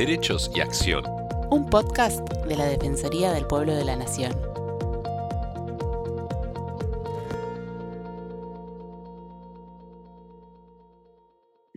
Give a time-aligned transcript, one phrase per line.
[0.00, 1.04] Derechos y Acción.
[1.50, 4.32] Un podcast de la Defensoría del Pueblo de la Nación.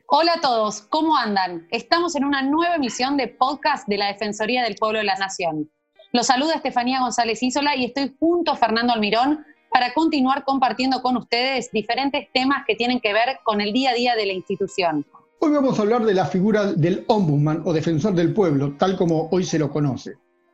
[0.05, 1.67] Hola a todos, ¿cómo andan?
[1.69, 5.69] Estamos en una nueva emisión de podcast de la Defensoría del Pueblo de la Nación.
[6.13, 11.17] Los saluda Estefanía González Isola y estoy junto a Fernando Almirón para continuar compartiendo con
[11.17, 15.05] ustedes diferentes temas que tienen que ver con el día a día de la institución.
[15.45, 19.27] Hoy vamos a hablar de la figura del ombudsman o defensor del pueblo, tal como
[19.29, 20.13] hoy se lo conoce,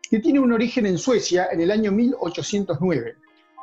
[0.09, 3.13] que tiene un origen en Suecia en el año 1809.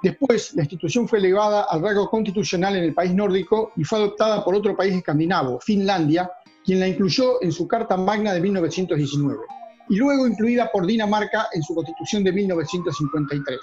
[0.04, 4.44] Después, la institución fue elevada al rango constitucional en el país nórdico y fue adoptada
[4.44, 6.30] por otro país escandinavo, Finlandia,
[6.64, 9.40] quien la incluyó en su Carta Magna de 1919,
[9.88, 13.58] y luego incluida por Dinamarca en su Constitución de 1953.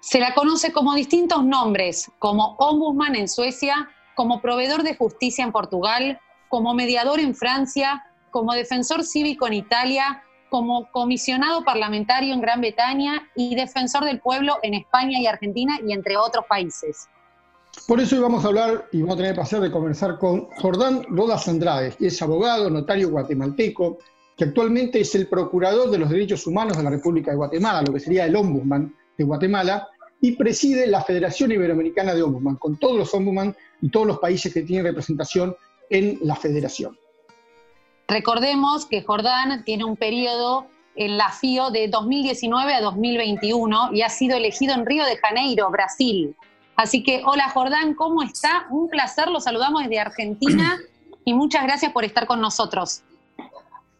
[0.00, 5.52] Se la conoce como distintos nombres, como ombudsman en Suecia, como proveedor de justicia en
[5.52, 6.20] Portugal,
[6.52, 13.26] como mediador en Francia, como defensor cívico en Italia, como comisionado parlamentario en Gran Bretaña
[13.34, 17.08] y defensor del pueblo en España y Argentina y entre otros países.
[17.88, 20.50] Por eso hoy vamos a hablar y vamos a tener el placer de conversar con
[20.60, 23.96] Jordán Rodas Andrade, que es abogado, notario guatemalteco,
[24.36, 27.94] que actualmente es el procurador de los derechos humanos de la República de Guatemala, lo
[27.94, 29.88] que sería el ombudsman de Guatemala,
[30.20, 34.52] y preside la Federación Iberoamericana de Ombudsman, con todos los ombudsman y todos los países
[34.52, 35.56] que tienen representación
[35.90, 36.98] en la federación.
[38.08, 40.66] Recordemos que Jordán tiene un periodo
[40.96, 45.70] en la FIO de 2019 a 2021 y ha sido elegido en Río de Janeiro,
[45.70, 46.36] Brasil.
[46.76, 48.66] Así que, hola Jordán, ¿cómo está?
[48.70, 50.78] Un placer, lo saludamos desde Argentina
[51.24, 53.02] y muchas gracias por estar con nosotros.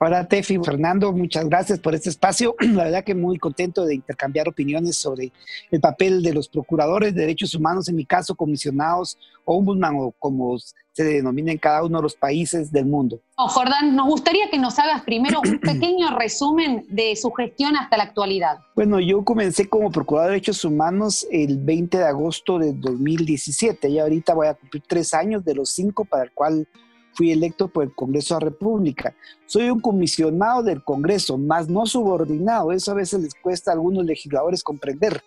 [0.04, 2.56] Hola Tefi, Fernando, muchas gracias por este espacio.
[2.72, 5.30] La verdad que muy contento de intercambiar opiniones sobre
[5.70, 10.58] el papel de los procuradores de derechos humanos, en mi caso comisionados, ombudsman o como
[10.92, 13.20] se denomina en cada uno de los países del mundo.
[13.36, 17.96] Oh, Jordán, nos gustaría que nos hagas primero un pequeño resumen de su gestión hasta
[17.96, 18.58] la actualidad.
[18.76, 23.98] Bueno, yo comencé como procurador de derechos humanos el 20 de agosto de 2017 y
[23.98, 26.68] ahorita voy a cumplir tres años de los cinco para el cual
[27.14, 29.14] fui electo por el Congreso de la República.
[29.46, 32.72] Soy un comisionado del Congreso, más no subordinado.
[32.72, 35.22] Eso a veces les cuesta a algunos legisladores comprender,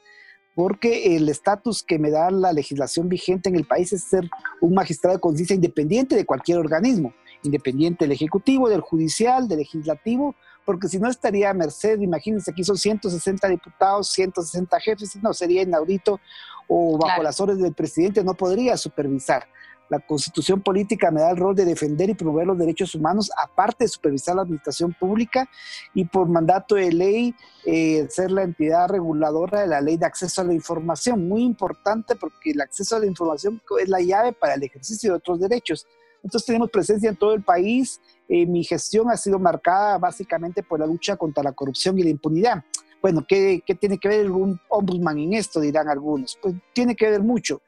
[0.56, 4.30] porque el estatus que me da la legislación vigente en el país es ser
[4.62, 10.34] un magistrado de conciencia independiente de cualquier organismo, independiente del Ejecutivo, del Judicial, del Legislativo,
[10.64, 15.62] porque si no estaría a merced, imagínense, aquí son 160 diputados, 160 jefes, no, sería
[15.62, 16.20] inaudito,
[16.68, 19.46] o bajo las órdenes del presidente no podría supervisar.
[19.90, 23.86] La constitución política me da el rol de defender y promover los derechos humanos, aparte
[23.86, 25.48] de supervisar la administración pública
[25.94, 27.36] y por mandato de ley
[27.66, 31.28] eh, ser la entidad reguladora de la ley de acceso a la información.
[31.28, 35.18] Muy importante porque el acceso a la información es la llave para el ejercicio de
[35.18, 35.86] otros derechos.
[36.24, 38.02] Entonces tenemos presencia en todo el país.
[38.28, 42.10] Eh, mi gestión ha sido marcada básicamente por la lucha contra la corrupción y la
[42.10, 42.64] impunidad.
[43.00, 45.60] Bueno, ¿qué, qué tiene que ver un ombudsman en esto?
[45.60, 46.40] Dirán algunos.
[46.42, 47.62] Pues tiene que ver mucho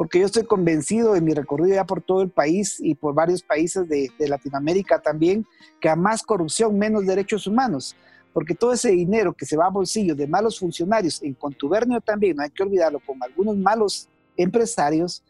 [0.00, 3.42] porque yo estoy convencido en mi recorrido ya por todo el país y por varios
[3.42, 5.44] países de, Latinoamérica también,
[5.78, 7.94] que a más corrupción, menos derechos humanos,
[8.32, 12.38] porque todo ese dinero que se va a bolsillos de malos funcionarios, en contubernio también,
[12.38, 14.08] no hay que olvidarlo, con algunos malos
[14.42, 15.22] empresarios,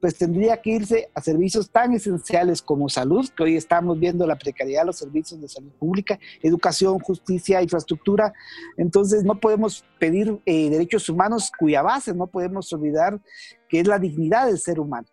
[0.00, 4.36] pues tendría que irse a servicios tan esenciales como salud, que hoy estamos viendo la
[4.36, 8.32] precariedad de los servicios de salud pública, educación, justicia, infraestructura.
[8.76, 13.20] Entonces no podemos pedir eh, derechos humanos cuya base no podemos olvidar
[13.68, 15.08] que es la dignidad del ser humano.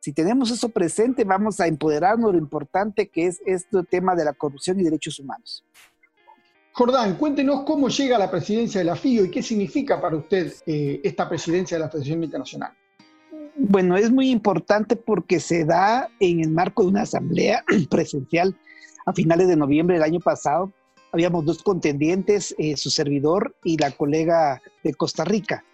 [0.00, 4.24] Si tenemos eso presente, vamos a empoderarnos de lo importante que es este tema de
[4.24, 5.64] la corrupción y derechos humanos.
[6.72, 11.00] Jordán, cuéntenos cómo llega la presidencia de la FIO y qué significa para usted eh,
[11.02, 12.72] esta presidencia de la Federación Internacional.
[13.58, 18.54] Bueno, es muy importante porque se da en el marco de una asamblea presencial
[19.06, 20.72] a finales de noviembre del año pasado.
[21.12, 25.64] Habíamos dos contendientes, eh, su servidor y la colega de Costa Rica.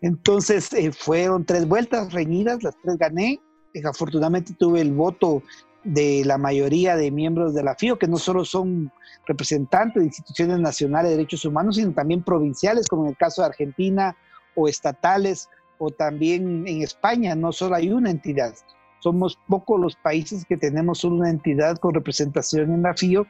[0.00, 3.40] Entonces eh, fueron tres vueltas reñidas, las tres gané.
[3.84, 5.42] afortunadamente tuve el voto
[5.82, 8.92] de la mayoría de miembros de la FIO, que no solo son
[9.26, 13.48] representantes de instituciones nacionales de derechos humanos, sino también provinciales, como en el caso de
[13.48, 14.16] Argentina,
[14.54, 15.48] o estatales,
[15.78, 18.54] o también en España, no solo hay una entidad.
[19.00, 23.26] Somos pocos los países que tenemos solo una entidad con representación en la FIO.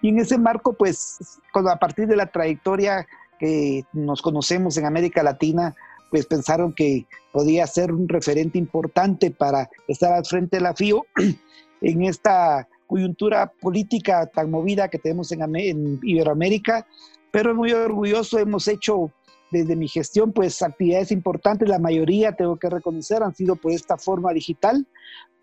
[0.00, 1.18] Y en ese marco, pues,
[1.52, 3.06] a partir de la trayectoria
[3.38, 5.74] que nos conocemos en América Latina,
[6.10, 11.04] pues pensaron que podía ser un referente importante para estar al frente de la FIO
[11.80, 16.86] en esta coyuntura política tan movida que tenemos en, Iberoamérica,
[17.30, 19.10] pero muy orgulloso hemos hecho
[19.50, 23.96] desde mi gestión, pues actividades importantes, la mayoría, tengo que reconocer, han sido por esta
[23.96, 24.86] forma digital,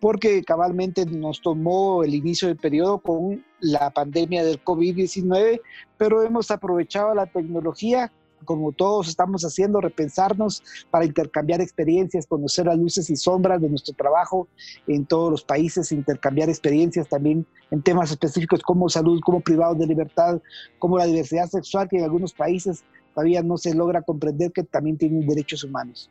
[0.00, 5.60] porque cabalmente nos tomó el inicio del periodo con la pandemia del COVID-19,
[5.96, 8.12] pero hemos aprovechado la tecnología
[8.44, 13.94] como todos estamos haciendo, repensarnos para intercambiar experiencias, conocer las luces y sombras de nuestro
[13.94, 14.48] trabajo
[14.86, 19.86] en todos los países, intercambiar experiencias también en temas específicos como salud, como privados de
[19.86, 20.40] libertad,
[20.78, 22.84] como la diversidad sexual, que en algunos países
[23.14, 26.10] todavía no se logra comprender que también tienen derechos humanos.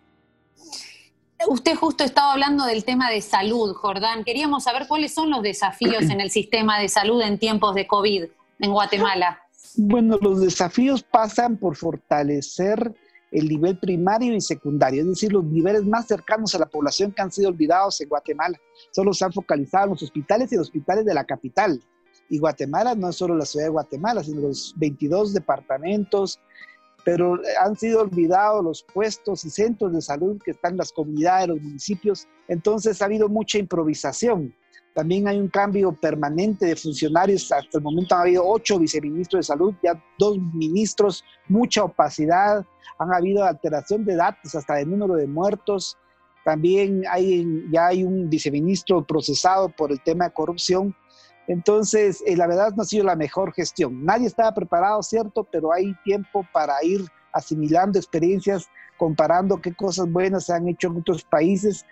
[1.48, 4.24] Usted justo estaba hablando del tema de salud, Jordán.
[4.24, 8.26] Queríamos saber cuáles son los desafíos en el sistema de salud en tiempos de COVID
[8.60, 9.40] en Guatemala.
[9.76, 12.94] Bueno, los desafíos pasan por fortalecer
[13.32, 17.22] el nivel primario y secundario, es decir, los niveles más cercanos a la población que
[17.24, 18.60] han sido olvidados en Guatemala.
[18.92, 21.82] Solo se han focalizado en los hospitales y los hospitales de la capital.
[22.30, 26.40] Y Guatemala no es solo la ciudad de Guatemala, sino los 22 departamentos,
[27.04, 31.50] pero han sido olvidados los puestos y centros de salud que están en las comunidades,
[31.50, 32.28] los municipios.
[32.48, 34.54] Entonces ha habido mucha improvisación.
[34.94, 37.52] También hay un cambio permanente de funcionarios.
[37.52, 42.66] Hasta el momento han habido ocho viceministros de salud, ya dos ministros, mucha opacidad.
[43.00, 45.98] Han habido alteración de datos, hasta de número de muertos.
[46.46, 50.96] También hay, ya hay un viceministro procesado por el tema de corrupción.
[51.48, 54.04] Entonces, eh, la verdad no ha sido la mejor gestión.
[54.06, 58.68] Nadie estaba preparado, cierto, pero hay tiempo para ir asimilando experiencias,
[58.98, 61.86] comparando qué cosas buenas se han hecho en otros países.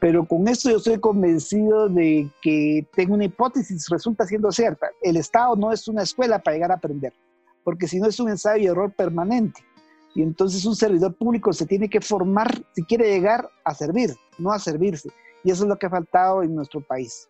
[0.00, 4.88] Pero con esto yo estoy convencido de que tengo una hipótesis, resulta siendo cierta.
[5.00, 7.12] El Estado no es una escuela para llegar a aprender,
[7.64, 9.64] porque si no es un ensayo y error permanente.
[10.14, 14.52] Y entonces un servidor público se tiene que formar si quiere llegar a servir, no
[14.52, 15.08] a servirse.
[15.44, 17.28] Y eso es lo que ha faltado en nuestro país.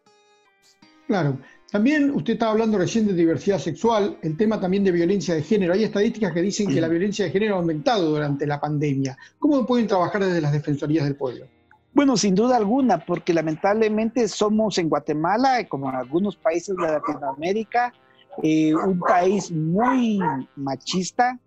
[1.06, 1.38] Claro.
[1.72, 5.72] También usted estaba hablando recién de diversidad sexual, el tema también de violencia de género.
[5.72, 9.16] Hay estadísticas que dicen que la violencia de género ha aumentado durante la pandemia.
[9.38, 11.46] ¿Cómo pueden trabajar desde las defensorías del pueblo?
[11.94, 17.94] Bueno, sin duda alguna, porque lamentablemente somos en Guatemala, como en algunos países de Latinoamérica,
[18.42, 20.20] eh, un país muy
[20.56, 21.38] machista,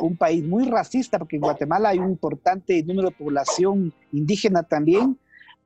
[0.00, 5.18] un país muy racista, porque en Guatemala hay un importante número de población indígena también,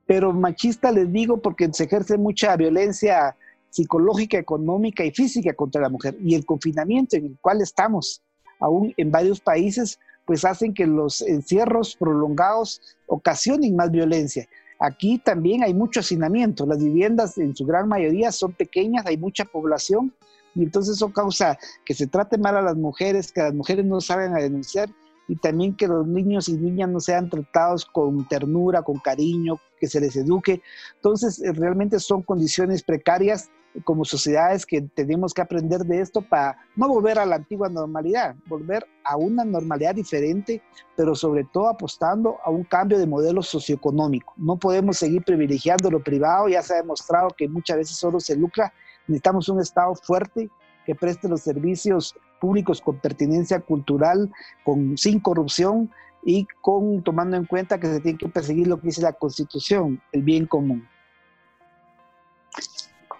[0.05, 3.37] pero machista les digo porque se ejerce mucha violencia
[3.69, 6.17] psicológica, económica y física contra la mujer.
[6.23, 8.21] Y el confinamiento en el cual estamos,
[8.59, 14.47] aún en varios países, pues hacen que los encierros prolongados ocasionen más violencia.
[14.79, 16.65] Aquí también hay mucho hacinamiento.
[16.65, 20.13] Las viviendas en su gran mayoría son pequeñas, hay mucha población
[20.55, 24.01] y entonces eso causa que se trate mal a las mujeres, que las mujeres no
[24.01, 24.89] saben a denunciar
[25.27, 29.87] y también que los niños y niñas no sean tratados con ternura, con cariño, que
[29.87, 30.61] se les eduque.
[30.95, 33.49] Entonces, eh, realmente son condiciones precarias
[33.83, 38.35] como sociedades que tenemos que aprender de esto para no volver a la antigua normalidad,
[38.47, 40.61] volver a una normalidad diferente,
[40.95, 44.33] pero sobre todo apostando a un cambio de modelo socioeconómico.
[44.37, 48.35] No podemos seguir privilegiando lo privado, ya se ha demostrado que muchas veces solo se
[48.35, 48.73] lucra.
[49.07, 50.49] Necesitamos un Estado fuerte
[50.85, 54.31] que preste los servicios públicos con pertinencia cultural,
[54.63, 55.91] con, sin corrupción
[56.23, 60.01] y con tomando en cuenta que se tiene que perseguir lo que dice la Constitución,
[60.11, 60.87] el bien común.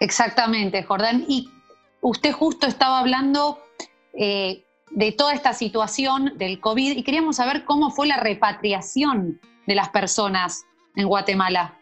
[0.00, 1.24] Exactamente, Jordán.
[1.28, 1.50] Y
[2.00, 3.62] usted justo estaba hablando
[4.14, 9.74] eh, de toda esta situación del COVID y queríamos saber cómo fue la repatriación de
[9.74, 10.64] las personas
[10.96, 11.78] en Guatemala.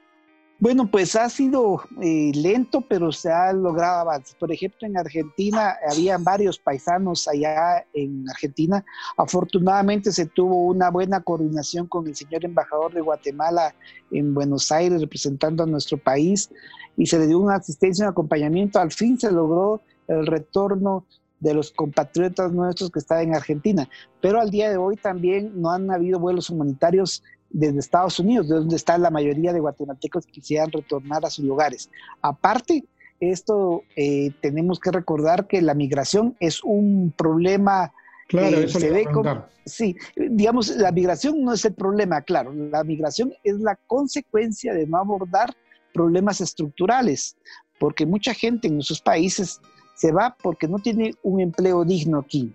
[0.60, 4.34] Bueno, pues ha sido eh, lento, pero se ha logrado avances.
[4.34, 8.84] Por ejemplo, en Argentina había varios paisanos allá en Argentina.
[9.17, 13.72] Afortunadamente se tuvo una buena coordinación con el señor embajador de Guatemala
[14.10, 16.50] en Buenos Aires, representando a nuestro país,
[16.96, 18.81] y se le dio una asistencia, un acompañamiento.
[18.81, 21.05] Al fin se logró el retorno
[21.38, 23.88] de los compatriotas nuestros que estaban en Argentina.
[24.20, 28.56] Pero al día de hoy también no han habido vuelos humanitarios desde Estados Unidos, de
[28.56, 31.90] donde está la mayoría de guatemaltecos que quisieran retornar a sus lugares.
[32.20, 32.84] Aparte,
[33.20, 37.93] esto eh, tenemos que recordar que la migración es un problema.
[38.28, 42.84] Claro, eso se ve como, sí, digamos, la migración no es el problema, claro, la
[42.84, 45.55] migración es la consecuencia de no abordar
[45.94, 47.36] problemas estructurales,
[47.78, 49.60] porque mucha gente en nuestros países
[49.94, 52.55] se va porque no tiene un empleo digno aquí.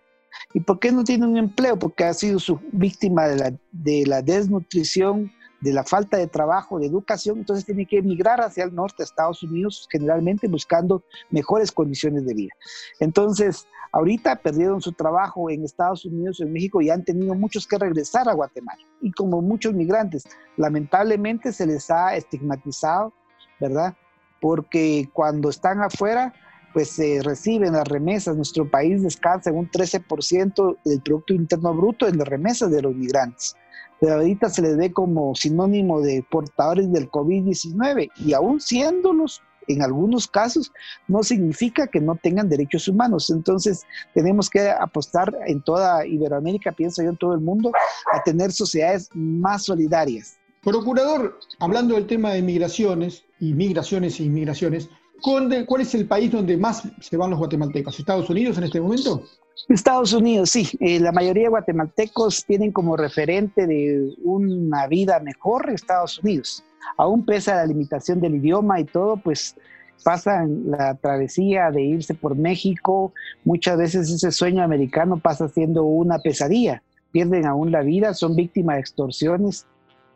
[0.53, 1.77] ¿Y por qué no tiene un empleo?
[1.77, 5.31] Porque ha sido su víctima de la, de la desnutrición,
[5.63, 9.05] de la falta de trabajo, de educación, entonces tiene que emigrar hacia el norte, a
[9.05, 12.53] Estados Unidos, generalmente buscando mejores condiciones de vida.
[12.99, 17.65] Entonces, ahorita perdieron su trabajo en Estados Unidos o en México y han tenido muchos
[17.65, 18.81] que regresar a Guatemala.
[19.01, 20.25] Y como muchos migrantes,
[20.57, 23.13] lamentablemente se les ha estigmatizado,
[23.61, 23.95] ¿verdad?
[24.41, 26.33] Porque cuando están afuera,
[26.73, 28.35] pues se reciben las remesas.
[28.35, 32.95] Nuestro país descansa en un 13% del Producto Interno Bruto en las remesas de los
[32.95, 33.55] migrantes.
[33.99, 39.81] Pero ahorita se les ve como sinónimo de portadores del COVID-19 y aún siéndolos, en
[39.81, 40.73] algunos casos,
[41.07, 43.29] no significa que no tengan derechos humanos.
[43.29, 47.71] Entonces, tenemos que apostar en toda Iberoamérica, pienso yo, en todo el mundo,
[48.11, 50.37] a tener sociedades más solidarias.
[50.63, 54.89] Procurador, hablando del tema de migraciones, y e inmigraciones,
[55.21, 57.99] ¿Cuál es el país donde más se van los guatemaltecos?
[57.99, 59.23] ¿Estados Unidos en este momento?
[59.69, 60.67] Estados Unidos, sí.
[60.79, 66.63] Eh, la mayoría de guatemaltecos tienen como referente de una vida mejor Estados Unidos.
[66.97, 69.55] Aún pese a la limitación del idioma y todo, pues
[70.03, 73.13] pasan la travesía de irse por México.
[73.45, 76.83] Muchas veces ese sueño americano pasa siendo una pesadilla.
[77.11, 79.65] Pierden aún la vida, son víctimas de extorsiones,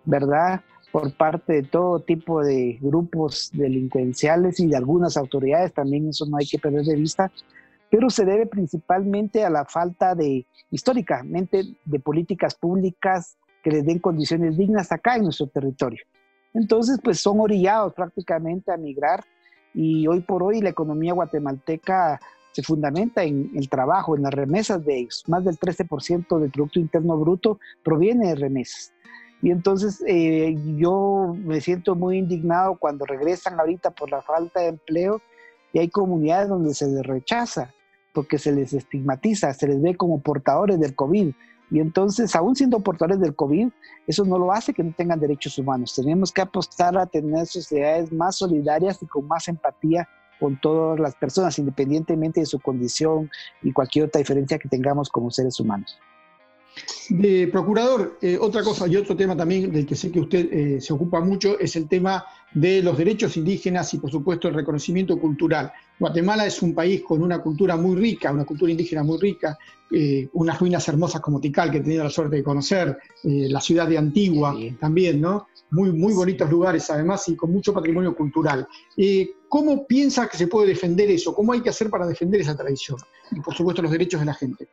[0.04, 0.62] ¿verdad?
[0.92, 6.38] Por parte de todo tipo de grupos delincuenciales y de algunas autoridades, también eso no
[6.38, 7.32] hay que perder de vista,
[7.90, 14.00] pero se debe principalmente a la falta de, históricamente, de políticas públicas que les den
[14.00, 16.04] condiciones dignas acá en nuestro territorio.
[16.54, 19.24] Entonces, pues son orillados prácticamente a migrar
[19.74, 22.20] y hoy por hoy la economía guatemalteca
[22.52, 25.24] se fundamenta en el trabajo, en las remesas de ellos.
[25.28, 28.92] Más del 13% del Producto Interno Bruto proviene de remesas.
[29.42, 34.68] Y entonces eh, yo me siento muy indignado cuando regresan ahorita por la falta de
[34.68, 35.22] empleo
[35.74, 37.74] y hay comunidades donde se les rechaza
[38.14, 41.34] porque se les estigmatiza, se les ve como portadores del COVID.
[41.70, 43.70] Y entonces, aún siendo portadores del COVID,
[44.08, 45.94] eso no lo hace que no tengan derechos humanos.
[45.94, 50.08] Tenemos que apostar a tener sociedades más solidarias y con más empatía
[50.40, 53.30] con todas las personas, independientemente de su condición
[53.62, 56.00] y cualquier otra diferencia que tengamos como seres humanos.
[57.10, 60.82] De procurador, eh, otra cosa y otro tema también del que sé que usted eh,
[60.82, 65.18] se ocupa mucho es el tema de los derechos indígenas y por supuesto el reconocimiento
[65.18, 65.72] cultural.
[66.00, 69.58] Guatemala es un país con una cultura muy rica, una cultura indígena muy rica,
[69.92, 73.88] eh, unas ruinas hermosas como Tikal que he tenido la suerte de conocer, la ciudad
[73.88, 75.48] de Antigua también, ¿no?
[75.72, 78.68] Muy, muy bonitos lugares además y con mucho patrimonio cultural.
[79.50, 81.34] ¿Cómo piensa que se puede defender eso?
[81.34, 82.98] ¿Cómo hay que hacer para defender esa tradición?
[83.32, 84.68] Y por supuesto los derechos de la gente.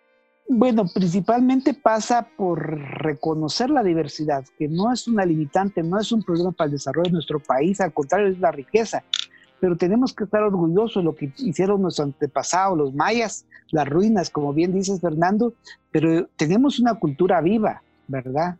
[0.46, 6.22] Bueno, principalmente pasa por reconocer la diversidad, que no es una limitante, no es un
[6.22, 9.02] problema para el desarrollo de nuestro país, al contrario, es la riqueza.
[9.58, 14.28] Pero tenemos que estar orgullosos de lo que hicieron nuestros antepasados, los mayas, las ruinas,
[14.28, 15.54] como bien dices, Fernando,
[15.90, 18.56] pero tenemos una cultura viva, ¿verdad?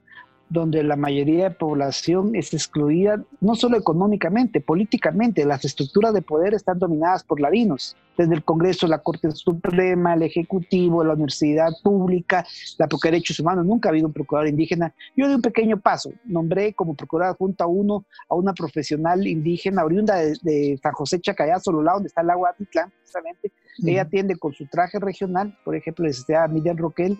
[0.54, 5.44] Donde la mayoría de población es excluida, no solo económicamente, políticamente.
[5.44, 10.22] Las estructuras de poder están dominadas por ladinos, desde el Congreso, la Corte Suprema, el
[10.22, 12.46] Ejecutivo, la Universidad Pública,
[12.78, 13.66] la Procuraduría de Derechos Humanos.
[13.66, 14.94] Nunca ha habido un procurador indígena.
[15.16, 16.12] Yo di un pequeño paso.
[16.24, 21.56] Nombré como procurador junto a uno a una profesional indígena oriunda de, San José Chacayá,
[21.82, 23.52] lado donde está el agua Atitlán, precisamente.
[23.84, 27.18] Ella atiende con su traje regional, por ejemplo, la Miriam Roquel,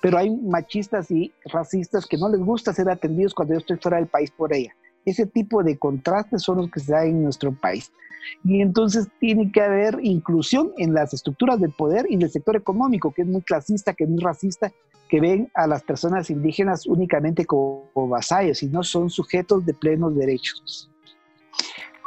[0.00, 3.98] pero hay machistas y racistas que no les gusta ser atendidos cuando yo estoy fuera
[3.98, 4.74] del país por ella.
[5.04, 7.92] Ese tipo de contrastes son los que se dan en nuestro país.
[8.44, 13.12] Y entonces tiene que haber inclusión en las estructuras del poder y del sector económico,
[13.12, 14.72] que es muy clasista, que es muy racista,
[15.08, 20.14] que ven a las personas indígenas únicamente como, vasallos y no son sujetos de plenos
[20.16, 20.88] derechos.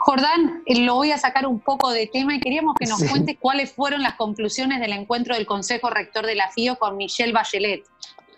[0.05, 3.37] Jordán, eh, lo voy a sacar un poco de tema y queríamos que nos cuentes
[3.39, 7.85] cuáles fueron las conclusiones del encuentro del Consejo Rector de la FIO con Michelle Bachelet,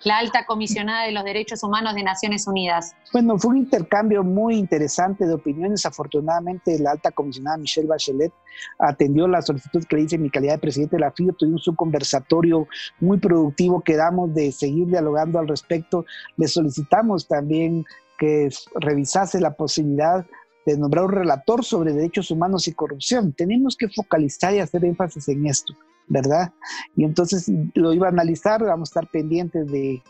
[0.03, 2.95] la alta comisionada de los derechos humanos de Naciones Unidas.
[3.11, 5.87] Bueno, fue un intercambio muy interesante de opiniones.
[5.87, 8.31] Afortunadamente, la alta comisionada Michelle Bachelet
[8.77, 11.33] atendió la solicitud que le hice en mi calidad de presidente de la FIO.
[11.33, 12.67] Tuvimos un conversatorio
[12.99, 16.05] muy productivo, quedamos de seguir dialogando al respecto.
[16.37, 17.85] Le solicitamos también
[18.19, 20.25] que revisase la posibilidad
[20.65, 23.33] de nombrar un relator sobre derechos humanos y corrupción.
[23.33, 25.73] Tenemos que focalizar y hacer énfasis en esto,
[26.07, 26.51] ¿verdad?
[26.95, 30.01] Y entonces lo iba a analizar, vamos a estar pendientes de,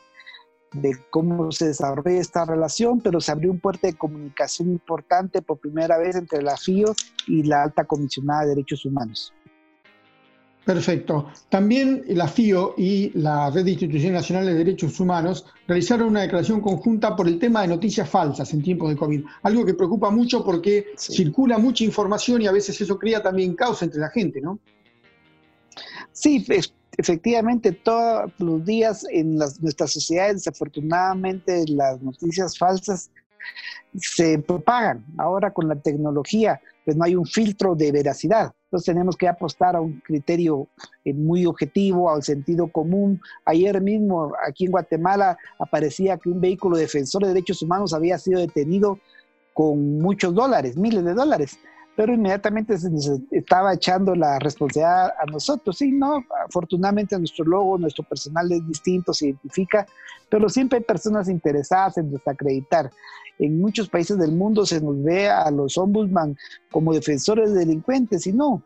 [0.74, 5.60] de cómo se desarrolla esta relación, pero se abrió un puente de comunicación importante por
[5.60, 6.94] primera vez entre la FIO
[7.28, 9.34] y la alta comisionada de derechos humanos.
[10.66, 11.28] Perfecto.
[11.48, 16.60] También la FIO y la Red de Instituciones Nacionales de Derechos Humanos realizaron una declaración
[16.60, 19.24] conjunta por el tema de noticias falsas en tiempos de COVID.
[19.44, 23.84] Algo que preocupa mucho porque circula mucha información y a veces eso crea también caos
[23.84, 24.58] entre la gente, ¿no?
[26.12, 26.44] Sí,
[26.98, 33.12] efectivamente, todos los días en nuestras sociedades, desafortunadamente, las noticias falsas
[33.98, 35.06] se propagan.
[35.18, 38.54] Ahora con la tecnología, pues no hay un filtro de veracidad.
[38.66, 40.68] Entonces tenemos que apostar a un criterio
[41.04, 43.22] eh, muy objetivo, al sentido común.
[43.46, 48.40] Ayer mismo aquí en Guatemala aparecía que un vehículo defensor de derechos humanos había sido
[48.40, 49.00] detenido
[49.54, 51.58] con muchos dólares, miles de dólares.
[51.96, 55.78] Pero inmediatamente se nos estaba echando la responsabilidad a nosotros.
[55.78, 59.88] Sí, no, afortunadamente nuestro logo, nuestro personal es distinto, se identifica,
[60.30, 62.92] pero siempre hay personas interesadas en desacreditar.
[63.40, 66.38] En muchos países del mundo se nos ve a los ombudsman
[66.72, 68.62] como defensores de delincuentes y no.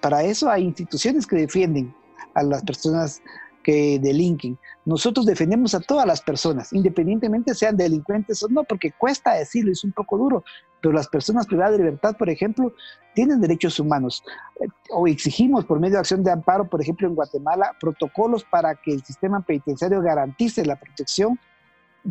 [0.00, 1.94] Para eso hay instituciones que defienden
[2.34, 3.20] a las personas
[3.62, 4.58] que delinquen.
[4.84, 9.84] Nosotros defendemos a todas las personas, independientemente sean delincuentes o no, porque cuesta decirlo, es
[9.84, 10.44] un poco duro,
[10.80, 12.72] pero las personas privadas de libertad, por ejemplo,
[13.14, 14.24] tienen derechos humanos.
[14.60, 18.74] Eh, o exigimos por medio de acción de amparo, por ejemplo, en Guatemala, protocolos para
[18.74, 21.38] que el sistema penitenciario garantice la protección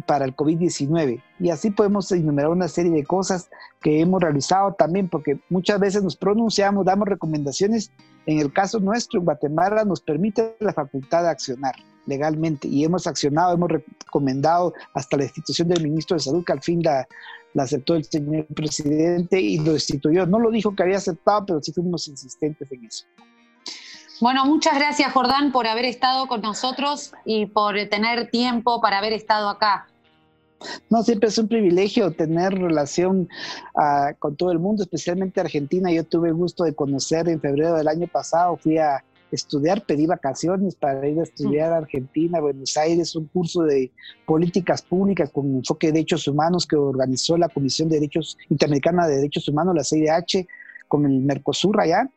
[0.05, 1.21] para el COVID-19.
[1.39, 3.49] Y así podemos enumerar una serie de cosas
[3.81, 7.91] que hemos realizado también, porque muchas veces nos pronunciamos, damos recomendaciones.
[8.25, 11.75] En el caso nuestro, en Guatemala, nos permite la facultad de accionar
[12.05, 16.61] legalmente y hemos accionado, hemos recomendado hasta la institución del ministro de Salud que al
[16.61, 17.07] fin la,
[17.57, 20.25] aceptó el señor presidente y lo destituyó.
[20.25, 23.05] No lo dijo que había aceptado, pero sí fuimos insistentes en eso.
[24.19, 29.13] Bueno, muchas gracias Jordán por haber estado con nosotros y por tener tiempo para haber
[29.13, 29.87] estado acá.
[30.89, 33.27] No, siempre es un privilegio tener relación
[33.75, 35.91] uh, con todo el mundo, especialmente Argentina.
[35.91, 40.05] Yo tuve el gusto de conocer en febrero del año pasado, fui a estudiar, pedí
[40.05, 43.91] vacaciones para ir a estudiar a Argentina, Buenos Aires, un curso de
[44.25, 49.15] políticas públicas con enfoque de derechos humanos que organizó la Comisión de Derechos Interamericana de
[49.15, 50.47] Derechos Humanos, la CIDH,
[50.87, 52.09] con el Mercosur allá.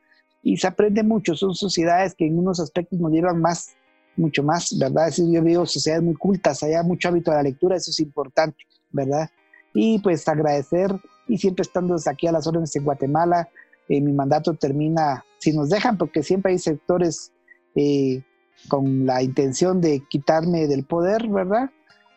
[0.43, 3.77] Y se aprende mucho, son sociedades que en unos aspectos nos llevan más,
[4.17, 5.09] mucho más, ¿verdad?
[5.09, 8.01] Es decir, yo veo sociedades muy cultas, allá mucho hábito de la lectura, eso es
[8.01, 8.59] importante,
[8.91, 9.29] ¿verdad?
[9.75, 10.91] Y pues agradecer
[11.27, 13.49] y siempre estando aquí a las órdenes en Guatemala,
[13.89, 17.33] eh, mi mandato termina, si nos dejan, porque siempre hay sectores
[17.75, 18.23] eh,
[18.69, 21.71] con la intención de quitarme del poder, ¿verdad?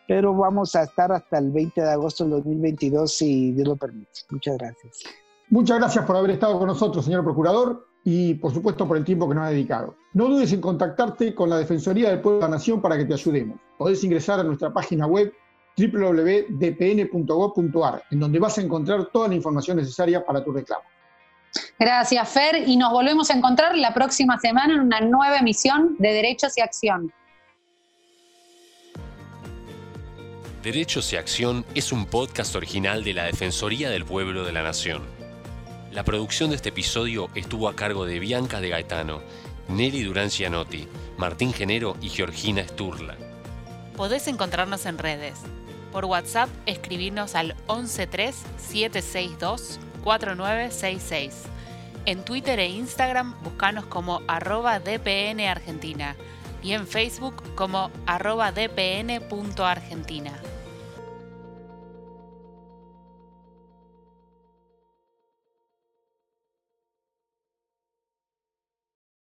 [0.06, 4.10] Pero vamos a estar hasta el 20 de agosto del 2022, si Dios lo permite.
[4.30, 5.02] Muchas gracias.
[5.50, 9.28] Muchas gracias por haber estado con nosotros, señor Procurador, y por supuesto por el tiempo
[9.28, 9.94] que nos ha dedicado.
[10.14, 13.12] No dudes en contactarte con la Defensoría del Pueblo de la Nación para que te
[13.12, 13.58] ayudemos.
[13.76, 15.30] Podés ingresar a nuestra página web
[15.76, 16.42] www.dpn.gov.ar,
[18.10, 20.84] en donde vas a encontrar toda la información necesaria para tu reclamo.
[21.78, 26.14] Gracias, Fer, y nos volvemos a encontrar la próxima semana en una nueva emisión de
[26.14, 27.12] Derechos y Acción.
[30.62, 35.17] Derechos y Acción es un podcast original de la Defensoría del Pueblo de la Nación.
[35.98, 39.20] La producción de este episodio estuvo a cargo de Bianca de Gaetano,
[39.66, 43.16] Nelly Durán Cianotti, Martín Genero y Georgina Sturla.
[43.96, 45.40] Podés encontrarnos en redes.
[45.90, 51.34] Por WhatsApp, escribirnos al 113-762 4966.
[52.06, 55.42] En Twitter e Instagram buscanos como arroba DPN
[56.62, 60.40] y en Facebook como arroba dpn.argentina.